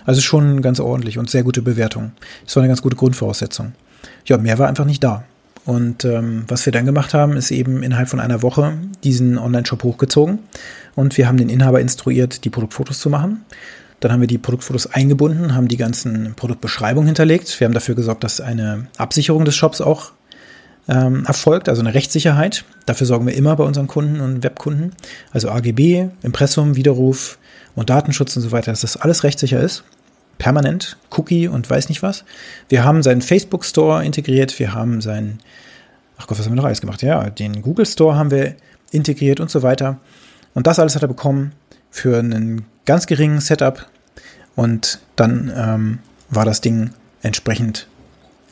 Also 0.06 0.22
schon 0.22 0.62
ganz 0.62 0.80
ordentlich 0.80 1.18
und 1.18 1.30
sehr 1.30 1.44
gute 1.44 1.62
Bewertung. 1.62 2.12
Das 2.46 2.56
war 2.56 2.64
eine 2.64 2.70
ganz 2.70 2.82
gute 2.82 2.96
Grundvoraussetzung. 2.96 3.74
Ja, 4.26 4.38
mehr 4.38 4.58
war 4.58 4.68
einfach 4.68 4.86
nicht 4.86 5.04
da. 5.04 5.24
Und 5.66 6.06
ähm, 6.06 6.46
was 6.48 6.66
wir 6.66 6.72
dann 6.72 6.86
gemacht 6.86 7.14
haben, 7.14 7.36
ist 7.36 7.52
eben 7.52 7.82
innerhalb 7.82 8.08
von 8.08 8.20
einer 8.20 8.44
Woche 8.44 8.78
diesen 9.04 9.38
Online-Shop 9.38 9.84
hochgezogen 9.84 10.40
und 10.94 11.18
wir 11.18 11.28
haben 11.28 11.38
den 11.38 11.50
Inhaber 11.50 11.82
instruiert, 11.82 12.46
die 12.46 12.50
Produktfotos 12.50 13.00
zu 13.00 13.10
machen. 13.10 13.44
Dann 14.00 14.12
haben 14.12 14.22
wir 14.22 14.28
die 14.28 14.38
Produktfotos 14.38 14.88
eingebunden, 14.88 15.56
haben 15.56 15.68
die 15.68 15.78
ganzen 15.78 16.34
Produktbeschreibungen 16.36 17.08
hinterlegt. 17.08 17.60
Wir 17.60 17.66
haben 17.66 17.74
dafür 17.74 17.96
gesorgt, 17.96 18.24
dass 18.24 18.40
eine 18.40 18.88
Absicherung 18.98 19.46
des 19.46 19.56
Shops 19.56 19.82
auch 19.82 20.12
ähm, 20.88 21.26
erfolgt, 21.26 21.70
also 21.70 21.82
eine 21.82 21.96
Rechtssicherheit. 21.96 22.66
Dafür 22.86 23.08
sorgen 23.08 23.26
wir 23.26 23.34
immer 23.34 23.56
bei 23.56 23.64
unseren 23.64 23.88
Kunden 23.88 24.22
und 24.22 24.44
Webkunden. 24.44 24.92
Also 25.32 25.50
AGB, 25.50 26.10
Impressum, 26.22 26.76
Widerruf 26.76 27.40
und 27.74 27.90
Datenschutz 27.90 28.36
und 28.36 28.44
so 28.44 28.52
weiter, 28.52 28.72
dass 28.72 28.82
das 28.82 28.98
alles 28.98 29.24
rechtssicher 29.24 29.60
ist. 29.60 29.84
Permanent, 30.38 30.98
Cookie 31.12 31.48
und 31.48 31.70
weiß 31.70 31.90
nicht 31.90 32.04
was. 32.04 32.24
Wir 32.70 32.84
haben 32.84 33.04
seinen 33.04 33.22
Facebook 33.22 33.66
Store 33.66 34.04
integriert, 34.04 34.58
wir 34.60 34.74
haben 34.74 35.02
seinen, 35.02 35.40
ach 36.18 36.28
Gott, 36.28 36.38
was 36.38 36.46
haben 36.46 36.54
wir 36.54 36.58
noch 36.58 36.66
alles 36.66 36.82
gemacht? 36.82 37.02
Ja, 37.02 37.30
den 37.30 37.62
Google 37.62 37.86
Store 37.86 38.16
haben 38.16 38.32
wir 38.32 38.56
integriert 38.92 39.40
und 39.40 39.50
so 39.50 39.64
weiter. 39.64 40.00
Und 40.54 40.68
das 40.68 40.80
alles 40.80 40.96
hat 40.96 41.02
er 41.02 41.08
bekommen 41.08 41.52
für 41.90 42.20
einen 42.20 42.66
ganz 42.86 43.08
geringen 43.08 43.42
Setup. 43.42 43.88
Und 44.56 45.00
dann 45.16 45.52
ähm, 45.56 46.00
war 46.30 46.46
das 46.46 46.62
Ding 46.62 46.92
entsprechend 47.22 47.88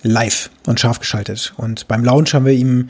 live 0.03 0.49
und 0.65 0.79
scharf 0.79 0.99
geschaltet. 0.99 1.53
Und 1.57 1.87
beim 1.87 2.03
Launch 2.03 2.33
haben 2.33 2.45
wir 2.45 2.53
ihm 2.53 2.89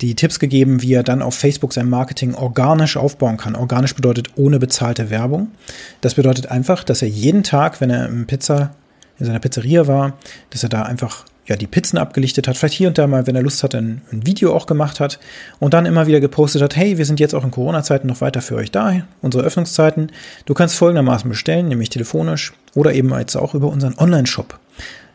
die 0.00 0.14
Tipps 0.14 0.38
gegeben, 0.38 0.82
wie 0.82 0.94
er 0.94 1.02
dann 1.02 1.22
auf 1.22 1.34
Facebook 1.34 1.72
sein 1.72 1.88
Marketing 1.88 2.34
organisch 2.34 2.96
aufbauen 2.96 3.36
kann. 3.36 3.54
Organisch 3.54 3.94
bedeutet 3.94 4.30
ohne 4.36 4.58
bezahlte 4.58 5.10
Werbung. 5.10 5.48
Das 6.00 6.14
bedeutet 6.14 6.50
einfach, 6.50 6.84
dass 6.84 7.02
er 7.02 7.08
jeden 7.08 7.42
Tag, 7.42 7.80
wenn 7.80 7.90
er 7.90 8.06
im 8.06 8.26
Pizza, 8.26 8.74
in 9.18 9.26
seiner 9.26 9.40
Pizzeria 9.40 9.86
war, 9.86 10.18
dass 10.50 10.62
er 10.62 10.70
da 10.70 10.82
einfach 10.82 11.26
ja, 11.46 11.56
die 11.56 11.66
Pizzen 11.66 11.98
abgelichtet 11.98 12.46
hat, 12.46 12.56
vielleicht 12.56 12.74
hier 12.74 12.86
und 12.86 12.96
da 12.96 13.08
mal, 13.08 13.26
wenn 13.26 13.34
er 13.34 13.42
Lust 13.42 13.64
hat, 13.64 13.74
ein, 13.74 14.02
ein 14.12 14.24
Video 14.24 14.54
auch 14.54 14.66
gemacht 14.66 15.00
hat 15.00 15.18
und 15.58 15.74
dann 15.74 15.84
immer 15.84 16.06
wieder 16.06 16.20
gepostet 16.20 16.62
hat, 16.62 16.76
hey, 16.76 16.96
wir 16.96 17.04
sind 17.04 17.18
jetzt 17.18 17.34
auch 17.34 17.42
in 17.42 17.50
Corona-Zeiten 17.50 18.06
noch 18.06 18.20
weiter 18.20 18.40
für 18.40 18.54
euch 18.54 18.70
da, 18.70 19.02
unsere 19.20 19.42
Öffnungszeiten. 19.42 20.12
Du 20.46 20.54
kannst 20.54 20.76
folgendermaßen 20.76 21.28
bestellen, 21.28 21.66
nämlich 21.66 21.88
telefonisch 21.88 22.52
oder 22.74 22.94
eben 22.94 23.12
jetzt 23.18 23.36
auch 23.36 23.54
über 23.54 23.66
unseren 23.66 23.98
Online-Shop. 23.98 24.60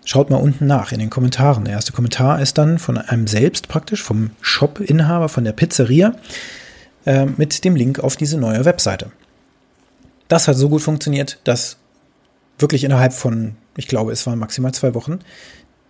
Schaut 0.08 0.30
mal 0.30 0.38
unten 0.38 0.68
nach 0.68 0.92
in 0.92 1.00
den 1.00 1.10
Kommentaren. 1.10 1.66
Der 1.66 1.74
erste 1.74 1.92
Kommentar 1.92 2.40
ist 2.40 2.60
dann 2.60 2.78
von 2.78 3.00
einem 3.00 3.26
selbst 3.26 3.68
praktisch, 3.68 4.04
vom 4.04 4.30
Shop-Inhaber, 4.40 5.30
von 5.30 5.44
der 5.44 5.52
Pizzeria, 5.52 6.14
äh, 7.06 7.26
mit 7.26 7.64
dem 7.66 7.76
Link 7.76 8.00
auf 8.00 8.16
diese 8.16 8.38
neue 8.38 8.66
Webseite. 8.66 9.12
Das 10.28 10.48
hat 10.48 10.58
so 10.58 10.70
gut 10.70 10.84
funktioniert, 10.84 11.40
dass 11.44 11.78
wirklich 12.60 12.84
innerhalb 12.84 13.14
von, 13.14 13.56
ich 13.76 13.88
glaube, 13.88 14.12
es 14.12 14.26
waren 14.28 14.38
maximal 14.38 14.74
zwei 14.74 14.94
Wochen, 14.94 15.20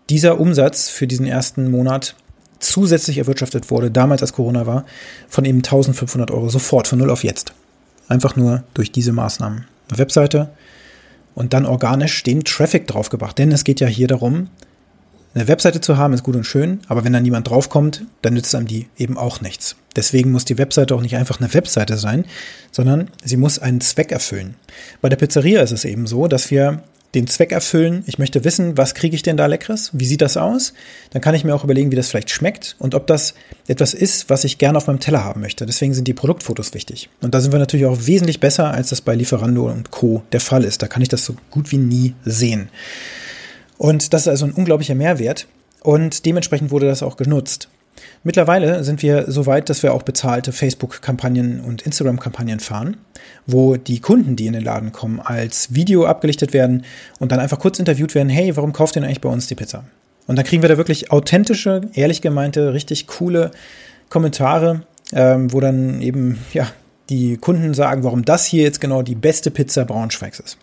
dieser 0.10 0.40
Umsatz 0.40 0.88
für 0.88 1.08
diesen 1.08 1.26
ersten 1.26 1.70
Monat 1.70 2.16
zusätzlich 2.60 3.18
erwirtschaftet 3.18 3.70
wurde, 3.70 3.92
damals 3.92 4.22
als 4.22 4.32
Corona 4.32 4.66
war, 4.66 4.86
von 5.28 5.44
eben 5.44 5.58
1500 5.58 6.32
Euro 6.32 6.48
sofort 6.48 6.88
von 6.88 7.00
null 7.00 7.10
auf 7.10 7.26
jetzt. 7.26 7.54
Einfach 8.08 8.38
nur 8.38 8.64
durch 8.74 8.94
diese 8.94 9.12
Maßnahmen. 9.12 9.66
Eine 9.90 9.98
Webseite 9.98 10.52
und 11.36 11.54
dann 11.54 11.66
organisch 11.66 12.24
den 12.24 12.44
Traffic 12.44 12.88
draufgebracht. 12.88 13.38
Denn 13.38 13.52
es 13.52 13.64
geht 13.64 13.80
ja 13.80 13.88
hier 13.88 14.08
darum, 14.08 14.50
eine 15.36 15.50
Webseite 15.50 15.82
zu 15.82 15.98
haben 15.98 16.14
ist 16.14 16.24
gut 16.24 16.38
und 16.38 16.46
schön, 16.46 16.80
aber 16.88 17.04
wenn 17.04 17.12
da 17.12 17.20
niemand 17.20 17.50
draufkommt, 17.50 18.06
dann 18.22 18.36
nützt 18.36 18.56
einem 18.56 18.68
die 18.68 18.88
eben 18.98 19.18
auch 19.18 19.42
nichts. 19.42 19.76
Deswegen 19.98 20.32
muss 20.32 20.46
die 20.46 20.58
Webseite 20.58 20.96
auch 20.96 21.02
nicht 21.02 21.18
einfach 21.18 21.42
eine 21.42 21.54
Webseite 21.54 21.98
sein, 21.98 22.24
sondern 22.72 23.10
sie 23.22 23.36
muss 23.36 23.60
einen 23.60 23.82
Zweck 23.82 24.14
erfüllen. 24.14 24.56
Bei 25.02 25.10
der 25.10 25.18
Pizzeria 25.18 25.62
ist 25.62 25.72
es 25.72 25.84
eben 25.84 26.08
so, 26.08 26.30
dass 26.30 26.52
wir 26.52 26.84
den 27.16 27.28
Zweck 27.28 27.52
erfüllen. 27.52 28.04
Ich 28.06 28.20
möchte 28.20 28.44
wissen, 28.44 28.78
was 28.78 28.94
kriege 28.94 29.16
ich 29.16 29.24
denn 29.24 29.38
da 29.38 29.46
leckeres? 29.46 29.92
Wie 29.94 30.06
sieht 30.06 30.22
das 30.22 30.38
aus? 30.38 30.74
Dann 31.12 31.22
kann 31.22 31.34
ich 31.34 31.44
mir 31.44 31.56
auch 31.56 31.64
überlegen, 31.64 31.92
wie 31.92 31.96
das 31.96 32.10
vielleicht 32.10 32.30
schmeckt 32.30 32.76
und 32.78 32.94
ob 32.94 33.08
das 33.08 33.34
etwas 33.68 33.94
ist, 33.94 34.30
was 34.30 34.44
ich 34.44 34.58
gerne 34.58 34.78
auf 34.78 34.88
meinem 34.88 35.00
Teller 35.00 35.24
haben 35.24 35.42
möchte. 35.42 35.66
Deswegen 35.66 35.94
sind 35.94 36.08
die 36.08 36.14
Produktfotos 36.14 36.74
wichtig. 36.74 37.10
Und 37.22 37.34
da 37.34 37.42
sind 37.42 37.52
wir 37.52 37.60
natürlich 37.60 37.86
auch 37.86 38.06
wesentlich 38.06 38.40
besser, 38.40 38.72
als 38.72 38.90
das 38.90 39.02
bei 39.02 39.16
Lieferando 39.16 39.68
und 39.70 39.92
Co. 39.92 40.24
der 40.32 40.42
Fall 40.42 40.64
ist. 40.64 40.82
Da 40.82 40.88
kann 40.88 41.02
ich 41.02 41.10
das 41.10 41.26
so 41.26 41.36
gut 41.50 41.72
wie 41.72 41.78
nie 41.78 42.14
sehen. 42.26 42.70
Und 43.78 44.14
das 44.14 44.24
ist 44.24 44.28
also 44.28 44.46
ein 44.46 44.54
unglaublicher 44.54 44.96
Mehrwert. 44.96 45.48
Und 45.82 46.26
dementsprechend 46.26 46.72
wurde 46.72 46.88
das 46.88 47.04
auch 47.04 47.18
genutzt. 47.18 47.70
Mittlerweile 48.24 48.84
sind 48.84 49.02
wir 49.02 49.32
so 49.32 49.46
weit, 49.46 49.70
dass 49.70 49.84
wir 49.84 49.94
auch 49.94 50.04
bezahlte 50.04 50.52
Facebook-Kampagnen 50.52 51.62
und 51.62 51.84
Instagram-Kampagnen 51.84 52.60
fahren, 52.60 52.98
wo 53.46 53.78
die 53.78 54.00
Kunden, 54.00 54.36
die 54.36 54.48
in 54.48 54.54
den 54.54 54.64
Laden 54.64 54.92
kommen, 54.92 55.20
als 55.20 55.74
Video 55.76 56.06
abgelichtet 56.06 56.54
werden 56.54 56.84
und 57.20 57.32
dann 57.32 57.40
einfach 57.40 57.60
kurz 57.60 57.80
interviewt 57.80 58.16
werden, 58.16 58.30
hey, 58.30 58.56
warum 58.56 58.74
kauft 58.74 58.96
ihr 58.96 59.02
denn 59.02 59.08
eigentlich 59.08 59.22
bei 59.22 59.30
uns 59.30 59.48
die 59.48 59.56
Pizza? 59.56 59.86
Und 60.28 60.38
dann 60.38 60.46
kriegen 60.46 60.64
wir 60.64 60.70
da 60.70 60.78
wirklich 60.78 61.12
authentische, 61.12 61.82
ehrlich 61.94 62.22
gemeinte, 62.22 62.74
richtig 62.74 63.08
coole 63.08 63.52
Kommentare, 64.10 64.82
ähm, 65.14 65.54
wo 65.54 65.60
dann 65.60 66.02
eben, 66.02 66.40
ja, 66.54 66.68
die 67.10 67.38
Kunden 67.38 67.76
sagen, 67.76 68.04
warum 68.04 68.26
das 68.26 68.46
hier 68.46 68.64
jetzt 68.64 68.82
genau 68.82 69.04
die 69.04 69.16
beste 69.16 69.52
Pizza 69.52 69.86
Braunschweigs 69.86 70.40
ist. 70.40 70.58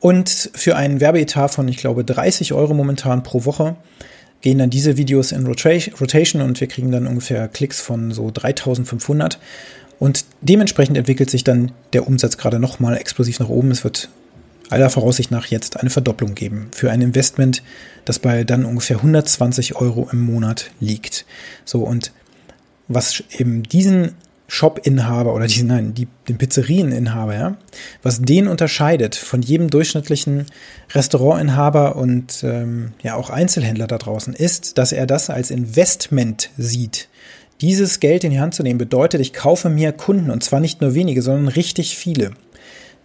Und 0.00 0.50
für 0.54 0.76
einen 0.76 1.00
Werbeetat 1.00 1.52
von, 1.52 1.68
ich 1.68 1.78
glaube, 1.78 2.04
30 2.04 2.52
Euro 2.52 2.74
momentan 2.74 3.22
pro 3.22 3.44
Woche 3.44 3.76
gehen 4.40 4.58
dann 4.58 4.70
diese 4.70 4.96
Videos 4.96 5.32
in 5.32 5.46
Rotation 5.46 6.42
und 6.42 6.60
wir 6.60 6.68
kriegen 6.68 6.90
dann 6.90 7.06
ungefähr 7.06 7.48
Klicks 7.48 7.80
von 7.80 8.12
so 8.12 8.30
3500. 8.30 9.38
Und 9.98 10.24
dementsprechend 10.42 10.96
entwickelt 10.96 11.30
sich 11.30 11.42
dann 11.42 11.72
der 11.92 12.06
Umsatz 12.06 12.36
gerade 12.36 12.58
nochmal 12.58 12.96
explosiv 12.96 13.40
nach 13.40 13.48
oben. 13.48 13.70
Es 13.70 13.82
wird 13.82 14.10
aller 14.68 14.90
Voraussicht 14.90 15.30
nach 15.30 15.46
jetzt 15.46 15.78
eine 15.78 15.90
Verdopplung 15.90 16.34
geben 16.34 16.68
für 16.72 16.90
ein 16.90 17.00
Investment, 17.00 17.62
das 18.04 18.18
bei 18.18 18.44
dann 18.44 18.64
ungefähr 18.64 18.96
120 18.96 19.76
Euro 19.76 20.08
im 20.12 20.20
Monat 20.20 20.70
liegt. 20.80 21.24
So 21.64 21.82
und 21.82 22.12
was 22.88 23.22
eben 23.38 23.62
diesen 23.62 24.12
Shop-Inhaber 24.48 25.34
oder 25.34 25.46
diesen, 25.46 25.68
nein, 25.68 25.94
die, 25.94 26.06
den 26.28 26.38
Pizzerieninhaber, 26.38 27.34
ja, 27.34 27.56
was 28.02 28.22
den 28.22 28.46
unterscheidet 28.46 29.14
von 29.16 29.42
jedem 29.42 29.70
durchschnittlichen 29.70 30.46
Restaurantinhaber 30.94 31.96
und 31.96 32.44
ähm, 32.44 32.92
ja 33.02 33.16
auch 33.16 33.30
Einzelhändler 33.30 33.86
da 33.86 33.98
draußen, 33.98 34.34
ist, 34.34 34.78
dass 34.78 34.92
er 34.92 35.06
das 35.06 35.30
als 35.30 35.50
Investment 35.50 36.50
sieht. 36.56 37.08
Dieses 37.60 38.00
Geld 38.00 38.22
in 38.22 38.30
die 38.30 38.40
Hand 38.40 38.54
zu 38.54 38.62
nehmen 38.62 38.78
bedeutet, 38.78 39.20
ich 39.20 39.32
kaufe 39.32 39.68
mir 39.68 39.92
Kunden 39.92 40.30
und 40.30 40.44
zwar 40.44 40.60
nicht 40.60 40.80
nur 40.80 40.94
wenige, 40.94 41.22
sondern 41.22 41.48
richtig 41.48 41.96
viele. 41.96 42.32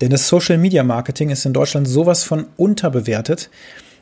Denn 0.02 0.10
das 0.10 0.28
Social 0.28 0.58
Media 0.58 0.84
Marketing 0.84 1.30
ist 1.30 1.46
in 1.46 1.54
Deutschland 1.54 1.88
sowas 1.88 2.24
von 2.24 2.48
unterbewertet, 2.58 3.50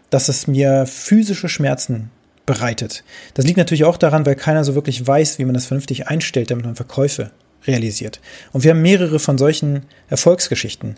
dass 0.09 0.27
es 0.27 0.47
mir 0.47 0.85
physische 0.87 1.49
Schmerzen 1.49 2.09
bereitet. 2.49 3.03
Das 3.35 3.45
liegt 3.45 3.59
natürlich 3.59 3.85
auch 3.85 3.95
daran, 3.95 4.25
weil 4.25 4.33
keiner 4.33 4.63
so 4.63 4.73
wirklich 4.73 5.05
weiß, 5.05 5.37
wie 5.37 5.45
man 5.45 5.53
das 5.53 5.67
vernünftig 5.67 6.07
einstellt, 6.07 6.49
damit 6.49 6.65
man 6.65 6.75
Verkäufe 6.75 7.29
realisiert. 7.67 8.19
Und 8.53 8.63
wir 8.63 8.71
haben 8.71 8.81
mehrere 8.81 9.19
von 9.19 9.37
solchen 9.37 9.83
Erfolgsgeschichten. 10.09 10.95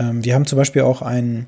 Ähm, 0.00 0.24
wir 0.24 0.34
haben 0.34 0.44
zum 0.44 0.58
Beispiel 0.58 0.82
auch 0.82 1.00
einen, 1.00 1.46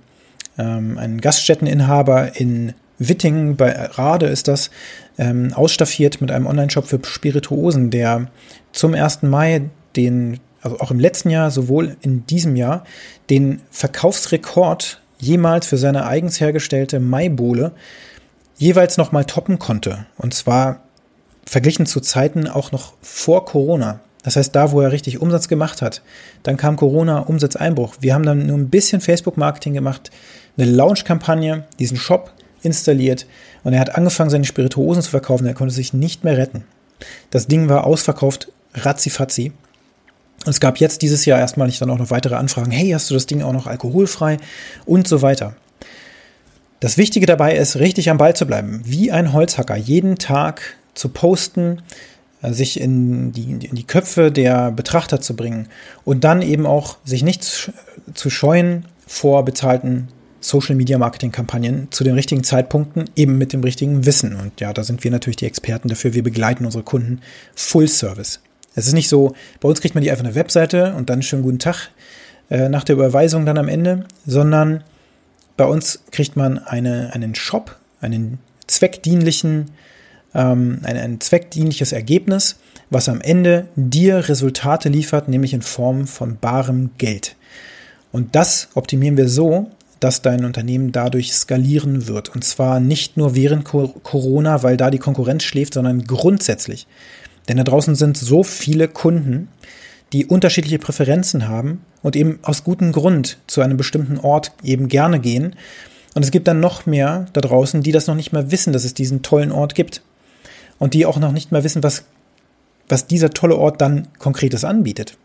ähm, 0.56 0.98
einen 0.98 1.20
Gaststätteninhaber 1.20 2.36
in 2.36 2.74
Wittingen, 3.00 3.56
bei 3.56 3.72
Rade 3.72 4.26
ist 4.26 4.46
das, 4.46 4.70
ähm, 5.18 5.52
ausstaffiert 5.52 6.20
mit 6.20 6.30
einem 6.30 6.46
Online-Shop 6.46 6.86
für 6.86 7.00
Spirituosen, 7.02 7.90
der 7.90 8.28
zum 8.70 8.94
1. 8.94 9.22
Mai 9.22 9.62
den, 9.96 10.38
also 10.62 10.78
auch 10.78 10.92
im 10.92 11.00
letzten 11.00 11.30
Jahr, 11.30 11.50
sowohl 11.50 11.96
in 12.02 12.24
diesem 12.26 12.54
Jahr, 12.54 12.84
den 13.30 13.62
Verkaufsrekord 13.72 15.00
jemals 15.18 15.66
für 15.66 15.76
seine 15.76 16.06
eigens 16.06 16.40
hergestellte 16.40 17.00
Maibohle 17.00 17.72
jeweils 18.56 18.96
nochmal 18.96 19.24
toppen 19.24 19.58
konnte. 19.58 20.06
Und 20.16 20.34
zwar 20.34 20.80
verglichen 21.44 21.86
zu 21.86 22.00
Zeiten 22.00 22.48
auch 22.48 22.72
noch 22.72 22.94
vor 23.02 23.44
Corona. 23.44 24.00
Das 24.22 24.36
heißt, 24.36 24.54
da, 24.54 24.72
wo 24.72 24.80
er 24.80 24.90
richtig 24.90 25.20
Umsatz 25.20 25.48
gemacht 25.48 25.82
hat, 25.82 26.00
dann 26.42 26.56
kam 26.56 26.76
Corona, 26.76 27.20
Umsatzeinbruch. 27.20 27.96
Wir 28.00 28.14
haben 28.14 28.24
dann 28.24 28.46
nur 28.46 28.56
ein 28.56 28.70
bisschen 28.70 29.02
Facebook-Marketing 29.02 29.74
gemacht, 29.74 30.10
eine 30.56 30.70
Launch-Kampagne, 30.70 31.64
diesen 31.78 31.98
Shop 31.98 32.32
installiert 32.62 33.26
und 33.64 33.74
er 33.74 33.80
hat 33.80 33.94
angefangen, 33.96 34.30
seine 34.30 34.46
Spirituosen 34.46 35.02
zu 35.02 35.10
verkaufen. 35.10 35.46
Er 35.46 35.54
konnte 35.54 35.74
sich 35.74 35.92
nicht 35.92 36.24
mehr 36.24 36.38
retten. 36.38 36.64
Das 37.30 37.46
Ding 37.48 37.68
war 37.68 37.84
ausverkauft, 37.84 38.50
ratzifatzi. 38.74 39.52
Und 40.46 40.50
es 40.50 40.60
gab 40.60 40.78
jetzt 40.78 41.02
dieses 41.02 41.24
Jahr 41.26 41.38
erstmalig 41.38 41.78
dann 41.78 41.90
auch 41.90 41.98
noch 41.98 42.10
weitere 42.10 42.34
Anfragen. 42.34 42.70
Hey, 42.70 42.90
hast 42.90 43.10
du 43.10 43.14
das 43.14 43.26
Ding 43.26 43.42
auch 43.42 43.52
noch 43.52 43.66
alkoholfrei? 43.66 44.38
Und 44.86 45.06
so 45.06 45.22
weiter. 45.22 45.54
Das 46.84 46.98
Wichtige 46.98 47.24
dabei 47.24 47.56
ist, 47.56 47.76
richtig 47.76 48.10
am 48.10 48.18
Ball 48.18 48.36
zu 48.36 48.44
bleiben, 48.44 48.82
wie 48.84 49.10
ein 49.10 49.32
Holzhacker, 49.32 49.74
jeden 49.74 50.18
Tag 50.18 50.76
zu 50.92 51.08
posten, 51.08 51.80
äh, 52.42 52.52
sich 52.52 52.78
in 52.78 53.32
die, 53.32 53.52
in 53.52 53.74
die 53.74 53.86
Köpfe 53.86 54.30
der 54.30 54.70
Betrachter 54.70 55.18
zu 55.18 55.34
bringen 55.34 55.68
und 56.04 56.24
dann 56.24 56.42
eben 56.42 56.66
auch 56.66 56.98
sich 57.02 57.22
nicht 57.22 57.72
zu 58.12 58.28
scheuen 58.28 58.84
vor 59.06 59.46
bezahlten 59.46 60.08
Social 60.40 60.74
Media 60.74 60.98
Marketing 60.98 61.32
Kampagnen 61.32 61.88
zu 61.90 62.04
den 62.04 62.16
richtigen 62.16 62.44
Zeitpunkten, 62.44 63.08
eben 63.16 63.38
mit 63.38 63.54
dem 63.54 63.62
richtigen 63.62 64.04
Wissen. 64.04 64.36
Und 64.36 64.60
ja, 64.60 64.74
da 64.74 64.84
sind 64.84 65.04
wir 65.04 65.10
natürlich 65.10 65.36
die 65.36 65.46
Experten 65.46 65.88
dafür. 65.88 66.12
Wir 66.12 66.22
begleiten 66.22 66.66
unsere 66.66 66.84
Kunden 66.84 67.22
Full 67.54 67.88
Service. 67.88 68.40
Es 68.74 68.86
ist 68.86 68.92
nicht 68.92 69.08
so, 69.08 69.32
bei 69.58 69.70
uns 69.70 69.80
kriegt 69.80 69.94
man 69.94 70.04
die 70.04 70.10
einfach 70.10 70.26
eine 70.26 70.34
Webseite 70.34 70.92
und 70.98 71.08
dann 71.08 71.22
schönen 71.22 71.44
guten 71.44 71.60
Tag 71.60 71.88
äh, 72.50 72.68
nach 72.68 72.84
der 72.84 72.96
Überweisung 72.96 73.46
dann 73.46 73.56
am 73.56 73.68
Ende, 73.68 74.04
sondern 74.26 74.84
bei 75.56 75.64
uns 75.64 76.00
kriegt 76.10 76.36
man 76.36 76.58
eine, 76.58 77.12
einen 77.12 77.34
Shop, 77.34 77.76
einen 78.00 78.38
zweckdienlichen, 78.66 79.70
ähm, 80.34 80.80
ein, 80.82 80.96
ein 80.96 81.20
zweckdienliches 81.20 81.92
Ergebnis, 81.92 82.56
was 82.90 83.08
am 83.08 83.20
Ende 83.20 83.66
dir 83.76 84.28
Resultate 84.28 84.88
liefert, 84.88 85.28
nämlich 85.28 85.54
in 85.54 85.62
Form 85.62 86.06
von 86.06 86.38
barem 86.38 86.90
Geld. 86.98 87.36
Und 88.12 88.34
das 88.34 88.68
optimieren 88.74 89.16
wir 89.16 89.28
so, 89.28 89.70
dass 90.00 90.22
dein 90.22 90.44
Unternehmen 90.44 90.92
dadurch 90.92 91.32
skalieren 91.32 92.06
wird. 92.06 92.34
Und 92.34 92.44
zwar 92.44 92.78
nicht 92.78 93.16
nur 93.16 93.34
während 93.34 93.64
Corona, 93.64 94.62
weil 94.62 94.76
da 94.76 94.90
die 94.90 94.98
Konkurrenz 94.98 95.44
schläft, 95.44 95.74
sondern 95.74 96.04
grundsätzlich. 96.04 96.86
Denn 97.48 97.56
da 97.56 97.64
draußen 97.64 97.94
sind 97.94 98.16
so 98.16 98.42
viele 98.42 98.88
Kunden, 98.88 99.48
die 100.14 100.26
unterschiedliche 100.26 100.78
Präferenzen 100.78 101.48
haben 101.48 101.84
und 102.00 102.14
eben 102.14 102.38
aus 102.42 102.62
gutem 102.62 102.92
Grund 102.92 103.38
zu 103.48 103.60
einem 103.62 103.76
bestimmten 103.76 104.18
Ort 104.18 104.52
eben 104.62 104.86
gerne 104.86 105.18
gehen. 105.18 105.56
Und 106.14 106.24
es 106.24 106.30
gibt 106.30 106.46
dann 106.46 106.60
noch 106.60 106.86
mehr 106.86 107.26
da 107.32 107.40
draußen, 107.40 107.82
die 107.82 107.90
das 107.90 108.06
noch 108.06 108.14
nicht 108.14 108.32
mal 108.32 108.52
wissen, 108.52 108.72
dass 108.72 108.84
es 108.84 108.94
diesen 108.94 109.22
tollen 109.22 109.50
Ort 109.50 109.74
gibt. 109.74 110.02
Und 110.78 110.94
die 110.94 111.04
auch 111.04 111.18
noch 111.18 111.32
nicht 111.32 111.50
mal 111.50 111.64
wissen, 111.64 111.82
was, 111.82 112.04
was 112.88 113.08
dieser 113.08 113.30
tolle 113.30 113.56
Ort 113.56 113.80
dann 113.80 114.06
konkretes 114.20 114.64
anbietet. 114.64 115.16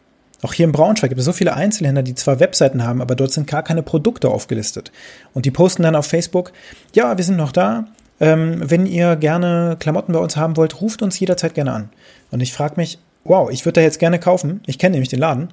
Auch 0.42 0.54
hier 0.54 0.66
in 0.66 0.72
Braunschweig 0.72 1.10
gibt 1.12 1.20
es 1.20 1.26
so 1.26 1.34
viele 1.34 1.54
Einzelhändler, 1.54 2.02
die 2.02 2.16
zwar 2.16 2.40
Webseiten 2.40 2.84
haben, 2.84 3.02
aber 3.02 3.16
dort 3.16 3.32
sind 3.32 3.46
gar 3.46 3.62
keine 3.62 3.84
Produkte 3.84 4.30
aufgelistet. 4.30 4.92
Und 5.36 5.46
die 5.46 5.52
posten 5.52 5.84
dann 5.84 5.96
auf 5.96 6.08
Facebook, 6.08 6.52
ja, 6.96 7.16
wir 7.16 7.24
sind 7.24 7.38
noch 7.38 7.52
da. 7.52 7.86
Ähm, 8.20 8.58
wenn 8.60 8.88
ihr 8.88 9.18
gerne 9.18 9.78
Klamotten 9.80 10.14
bei 10.14 10.20
uns 10.20 10.36
haben 10.36 10.58
wollt, 10.58 10.82
ruft 10.82 11.04
uns 11.04 11.20
jederzeit 11.20 11.54
gerne 11.54 11.74
an. 11.74 11.90
Und 12.32 12.42
ich 12.42 12.54
frage 12.54 12.74
mich, 12.78 12.98
wow, 13.30 13.50
ich 13.50 13.66
würde 13.66 13.80
da 13.80 13.82
jetzt 13.82 14.00
gerne 14.00 14.20
kaufen. 14.20 14.62
Ich 14.66 14.80
kenne 14.80 14.94
nämlich 14.94 15.10
den 15.10 15.20
Laden. 15.20 15.50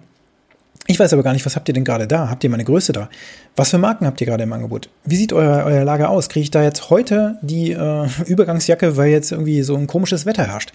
Ich 0.89 0.99
weiß 0.99 1.13
aber 1.13 1.23
gar 1.23 1.33
nicht, 1.33 1.45
was 1.45 1.57
habt 1.57 1.69
ihr 1.69 1.75
denn 1.75 1.85
gerade 1.85 2.07
da? 2.07 2.31
Habt 2.31 2.43
ihr 2.43 2.51
meine 2.51 2.65
Größe 2.65 2.93
da? 2.93 3.09
Was 3.55 3.71
für 3.71 3.79
Marken 3.79 4.07
habt 4.07 4.21
ihr 4.21 4.27
gerade 4.27 4.45
im 4.45 4.53
Angebot? 4.53 4.89
Wie 5.05 5.17
sieht 5.17 5.33
euer, 5.33 5.65
euer 5.65 5.85
Lager 5.85 6.11
aus? 6.11 6.29
Kriege 6.29 6.45
ich 6.45 6.51
da 6.51 6.63
jetzt 6.63 6.91
heute 6.91 7.39
die 7.43 7.73
äh, 7.73 8.09
Übergangsjacke, 8.27 8.97
weil 8.97 9.11
jetzt 9.11 9.31
irgendwie 9.31 9.63
so 9.63 9.77
ein 9.77 9.87
komisches 9.87 10.27
Wetter 10.27 10.47
herrscht? 10.47 10.73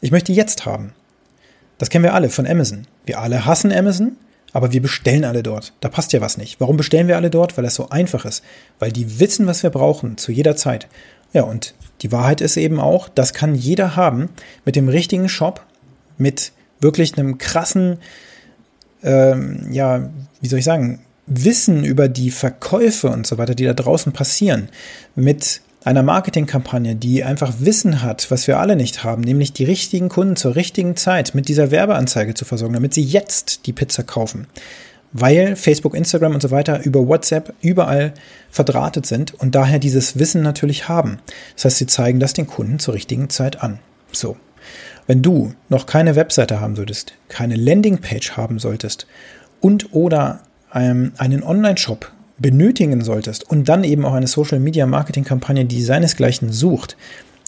Ich 0.00 0.10
möchte 0.10 0.32
jetzt 0.32 0.64
haben. 0.64 0.92
Das 1.78 1.90
kennen 1.90 2.04
wir 2.04 2.14
alle 2.14 2.30
von 2.30 2.46
Amazon. 2.46 2.86
Wir 3.04 3.18
alle 3.18 3.44
hassen 3.44 3.72
Amazon, 3.72 4.16
aber 4.52 4.72
wir 4.72 4.82
bestellen 4.82 5.24
alle 5.24 5.42
dort. 5.42 5.72
Da 5.80 5.88
passt 5.88 6.12
ja 6.12 6.20
was 6.20 6.36
nicht. 6.36 6.60
Warum 6.60 6.76
bestellen 6.76 7.08
wir 7.08 7.16
alle 7.16 7.30
dort? 7.30 7.56
Weil 7.56 7.64
es 7.64 7.74
so 7.74 7.88
einfach 7.88 8.24
ist. 8.24 8.44
Weil 8.78 8.92
die 8.92 9.18
wissen, 9.18 9.46
was 9.46 9.62
wir 9.62 9.70
brauchen, 9.70 10.18
zu 10.18 10.30
jeder 10.30 10.56
Zeit. 10.56 10.86
Ja, 11.32 11.42
und 11.42 11.74
die 12.02 12.12
Wahrheit 12.12 12.40
ist 12.40 12.56
eben 12.56 12.78
auch, 12.78 13.08
das 13.08 13.32
kann 13.32 13.54
jeder 13.54 13.96
haben 13.96 14.28
mit 14.64 14.76
dem 14.76 14.88
richtigen 14.88 15.28
Shop, 15.28 15.64
mit 16.18 16.52
wirklich 16.80 17.16
einem 17.16 17.38
krassen, 17.38 17.98
ähm, 19.02 19.68
ja, 19.72 20.10
wie 20.40 20.48
soll 20.48 20.58
ich 20.58 20.64
sagen, 20.64 21.00
Wissen 21.26 21.84
über 21.84 22.08
die 22.08 22.30
Verkäufe 22.30 23.08
und 23.08 23.26
so 23.26 23.38
weiter, 23.38 23.54
die 23.54 23.64
da 23.64 23.74
draußen 23.74 24.12
passieren, 24.12 24.68
mit 25.14 25.60
einer 25.84 26.02
Marketingkampagne, 26.02 26.94
die 26.94 27.24
einfach 27.24 27.54
Wissen 27.58 28.02
hat, 28.02 28.30
was 28.30 28.46
wir 28.46 28.58
alle 28.58 28.76
nicht 28.76 29.04
haben, 29.04 29.22
nämlich 29.22 29.52
die 29.52 29.64
richtigen 29.64 30.08
Kunden 30.08 30.36
zur 30.36 30.54
richtigen 30.54 30.96
Zeit 30.96 31.34
mit 31.34 31.48
dieser 31.48 31.70
Werbeanzeige 31.70 32.34
zu 32.34 32.44
versorgen, 32.44 32.74
damit 32.74 32.94
sie 32.94 33.02
jetzt 33.02 33.66
die 33.66 33.72
Pizza 33.72 34.02
kaufen. 34.02 34.46
Weil 35.12 35.56
Facebook, 35.56 35.94
Instagram 35.94 36.34
und 36.34 36.40
so 36.40 36.50
weiter 36.50 36.84
über 36.84 37.06
WhatsApp 37.06 37.52
überall 37.60 38.14
verdrahtet 38.50 39.06
sind 39.06 39.34
und 39.34 39.54
daher 39.54 39.78
dieses 39.78 40.18
Wissen 40.18 40.42
natürlich 40.42 40.88
haben. 40.88 41.18
Das 41.54 41.66
heißt, 41.66 41.78
sie 41.78 41.86
zeigen 41.86 42.18
das 42.18 42.32
den 42.32 42.46
Kunden 42.46 42.78
zur 42.78 42.94
richtigen 42.94 43.28
Zeit 43.28 43.62
an. 43.62 43.78
So. 44.10 44.36
Wenn 45.06 45.22
du 45.22 45.54
noch 45.68 45.86
keine 45.86 46.16
Webseite 46.16 46.60
haben 46.60 46.76
solltest, 46.76 47.14
keine 47.28 47.56
Landingpage 47.56 48.32
haben 48.36 48.58
solltest 48.58 49.06
und 49.60 49.92
oder 49.92 50.40
ähm, 50.74 51.12
einen 51.18 51.42
Online-Shop 51.42 52.10
benötigen 52.38 53.02
solltest 53.02 53.48
und 53.48 53.68
dann 53.68 53.84
eben 53.84 54.04
auch 54.04 54.14
eine 54.14 54.26
Social 54.26 54.58
Media 54.60 54.86
Marketing 54.86 55.24
Kampagne, 55.24 55.64
die 55.64 55.82
seinesgleichen 55.82 56.52
sucht, 56.52 56.96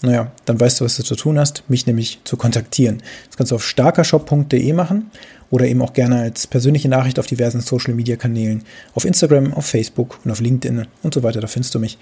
naja, 0.01 0.31
dann 0.45 0.59
weißt 0.59 0.79
du, 0.79 0.85
was 0.85 0.97
du 0.97 1.03
zu 1.03 1.15
tun 1.15 1.39
hast, 1.39 1.63
mich 1.69 1.87
nämlich 1.87 2.19
zu 2.25 2.37
kontaktieren. 2.37 3.01
Das 3.27 3.37
kannst 3.37 3.51
du 3.51 3.55
auf 3.55 3.65
starkershop.de 3.65 4.73
machen 4.73 5.09
oder 5.49 5.65
eben 5.65 5.81
auch 5.81 5.93
gerne 5.93 6.19
als 6.19 6.47
persönliche 6.47 6.89
Nachricht 6.89 7.17
auf 7.17 7.27
diversen 7.27 7.61
Social 7.61 7.93
Media 7.93 8.15
Kanälen, 8.15 8.63
auf 8.93 9.05
Instagram, 9.05 9.53
auf 9.53 9.65
Facebook 9.65 10.19
und 10.23 10.31
auf 10.31 10.41
LinkedIn 10.41 10.85
und 11.01 11.13
so 11.13 11.23
weiter, 11.23 11.39
da 11.39 11.47
findest 11.47 11.75
du 11.75 11.79
mich. 11.79 11.97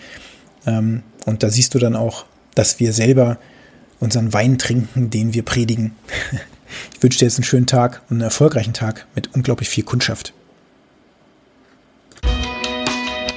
Ähm, 0.66 1.04
und 1.26 1.44
da 1.44 1.50
siehst 1.50 1.74
du 1.76 1.80
dann 1.80 1.96
auch, 1.96 2.26
dass 2.56 2.80
wir 2.80 2.94
selber 2.94 3.38
unseren 4.00 4.34
Wein 4.34 4.58
trinken, 4.58 5.10
den 5.10 5.34
wir 5.34 5.44
predigen. 5.44 5.96
Ich 6.96 7.04
wünsche 7.04 7.20
dir 7.20 7.26
jetzt 7.26 7.38
einen 7.38 7.44
schönen 7.44 7.68
Tag 7.68 8.02
und 8.10 8.16
einen 8.16 8.22
erfolgreichen 8.22 8.74
Tag 8.74 9.06
mit 9.14 9.36
unglaublich 9.36 9.70
viel 9.70 9.84
Kundschaft. 9.84 10.34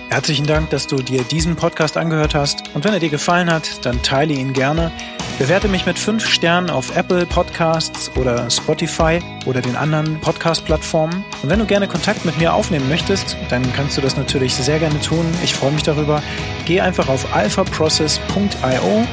Herzlichen 0.08 0.46
Dank, 0.46 0.70
dass 0.70 0.86
du 0.86 0.96
dir 0.96 1.22
diesen 1.24 1.56
Podcast 1.56 1.98
angehört 1.98 2.34
hast. 2.34 2.62
Und 2.72 2.84
wenn 2.84 2.94
er 2.94 3.00
dir 3.00 3.10
gefallen 3.10 3.52
hat, 3.52 3.84
dann 3.84 4.02
teile 4.02 4.32
ihn 4.32 4.54
gerne. 4.54 4.90
Bewerte 5.38 5.68
mich 5.68 5.84
mit 5.84 5.98
fünf 5.98 6.26
Sternen 6.26 6.70
auf 6.70 6.96
Apple 6.96 7.26
Podcasts 7.26 8.10
oder 8.16 8.48
Spotify 8.48 9.20
oder 9.44 9.60
den 9.60 9.76
anderen 9.76 10.18
Podcast-Plattformen. 10.22 11.22
Und 11.42 11.50
wenn 11.50 11.58
du 11.58 11.66
gerne 11.66 11.86
Kontakt 11.86 12.24
mit 12.24 12.38
mir 12.38 12.54
aufnehmen 12.54 12.88
möchtest, 12.88 13.36
dann 13.50 13.70
kannst 13.74 13.98
du 13.98 14.00
das 14.00 14.16
natürlich 14.16 14.54
sehr 14.54 14.78
gerne 14.78 14.98
tun. 15.00 15.26
Ich 15.44 15.54
freue 15.54 15.72
mich 15.72 15.82
darüber. 15.82 16.22
Geh 16.64 16.80
einfach 16.80 17.08
auf 17.08 17.34
alphaprocess.io 17.34 19.06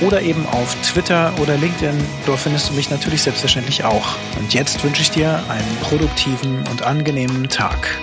oder 0.00 0.22
eben 0.22 0.46
auf 0.46 0.74
Twitter 0.82 1.32
oder 1.40 1.56
LinkedIn. 1.56 1.98
Dort 2.26 2.40
findest 2.40 2.70
du 2.70 2.74
mich 2.74 2.90
natürlich 2.90 3.22
selbstverständlich 3.22 3.84
auch. 3.84 4.16
Und 4.38 4.54
jetzt 4.54 4.82
wünsche 4.84 5.02
ich 5.02 5.10
dir 5.10 5.42
einen 5.48 5.76
produktiven 5.80 6.66
und 6.70 6.82
angenehmen 6.82 7.48
Tag. 7.48 7.98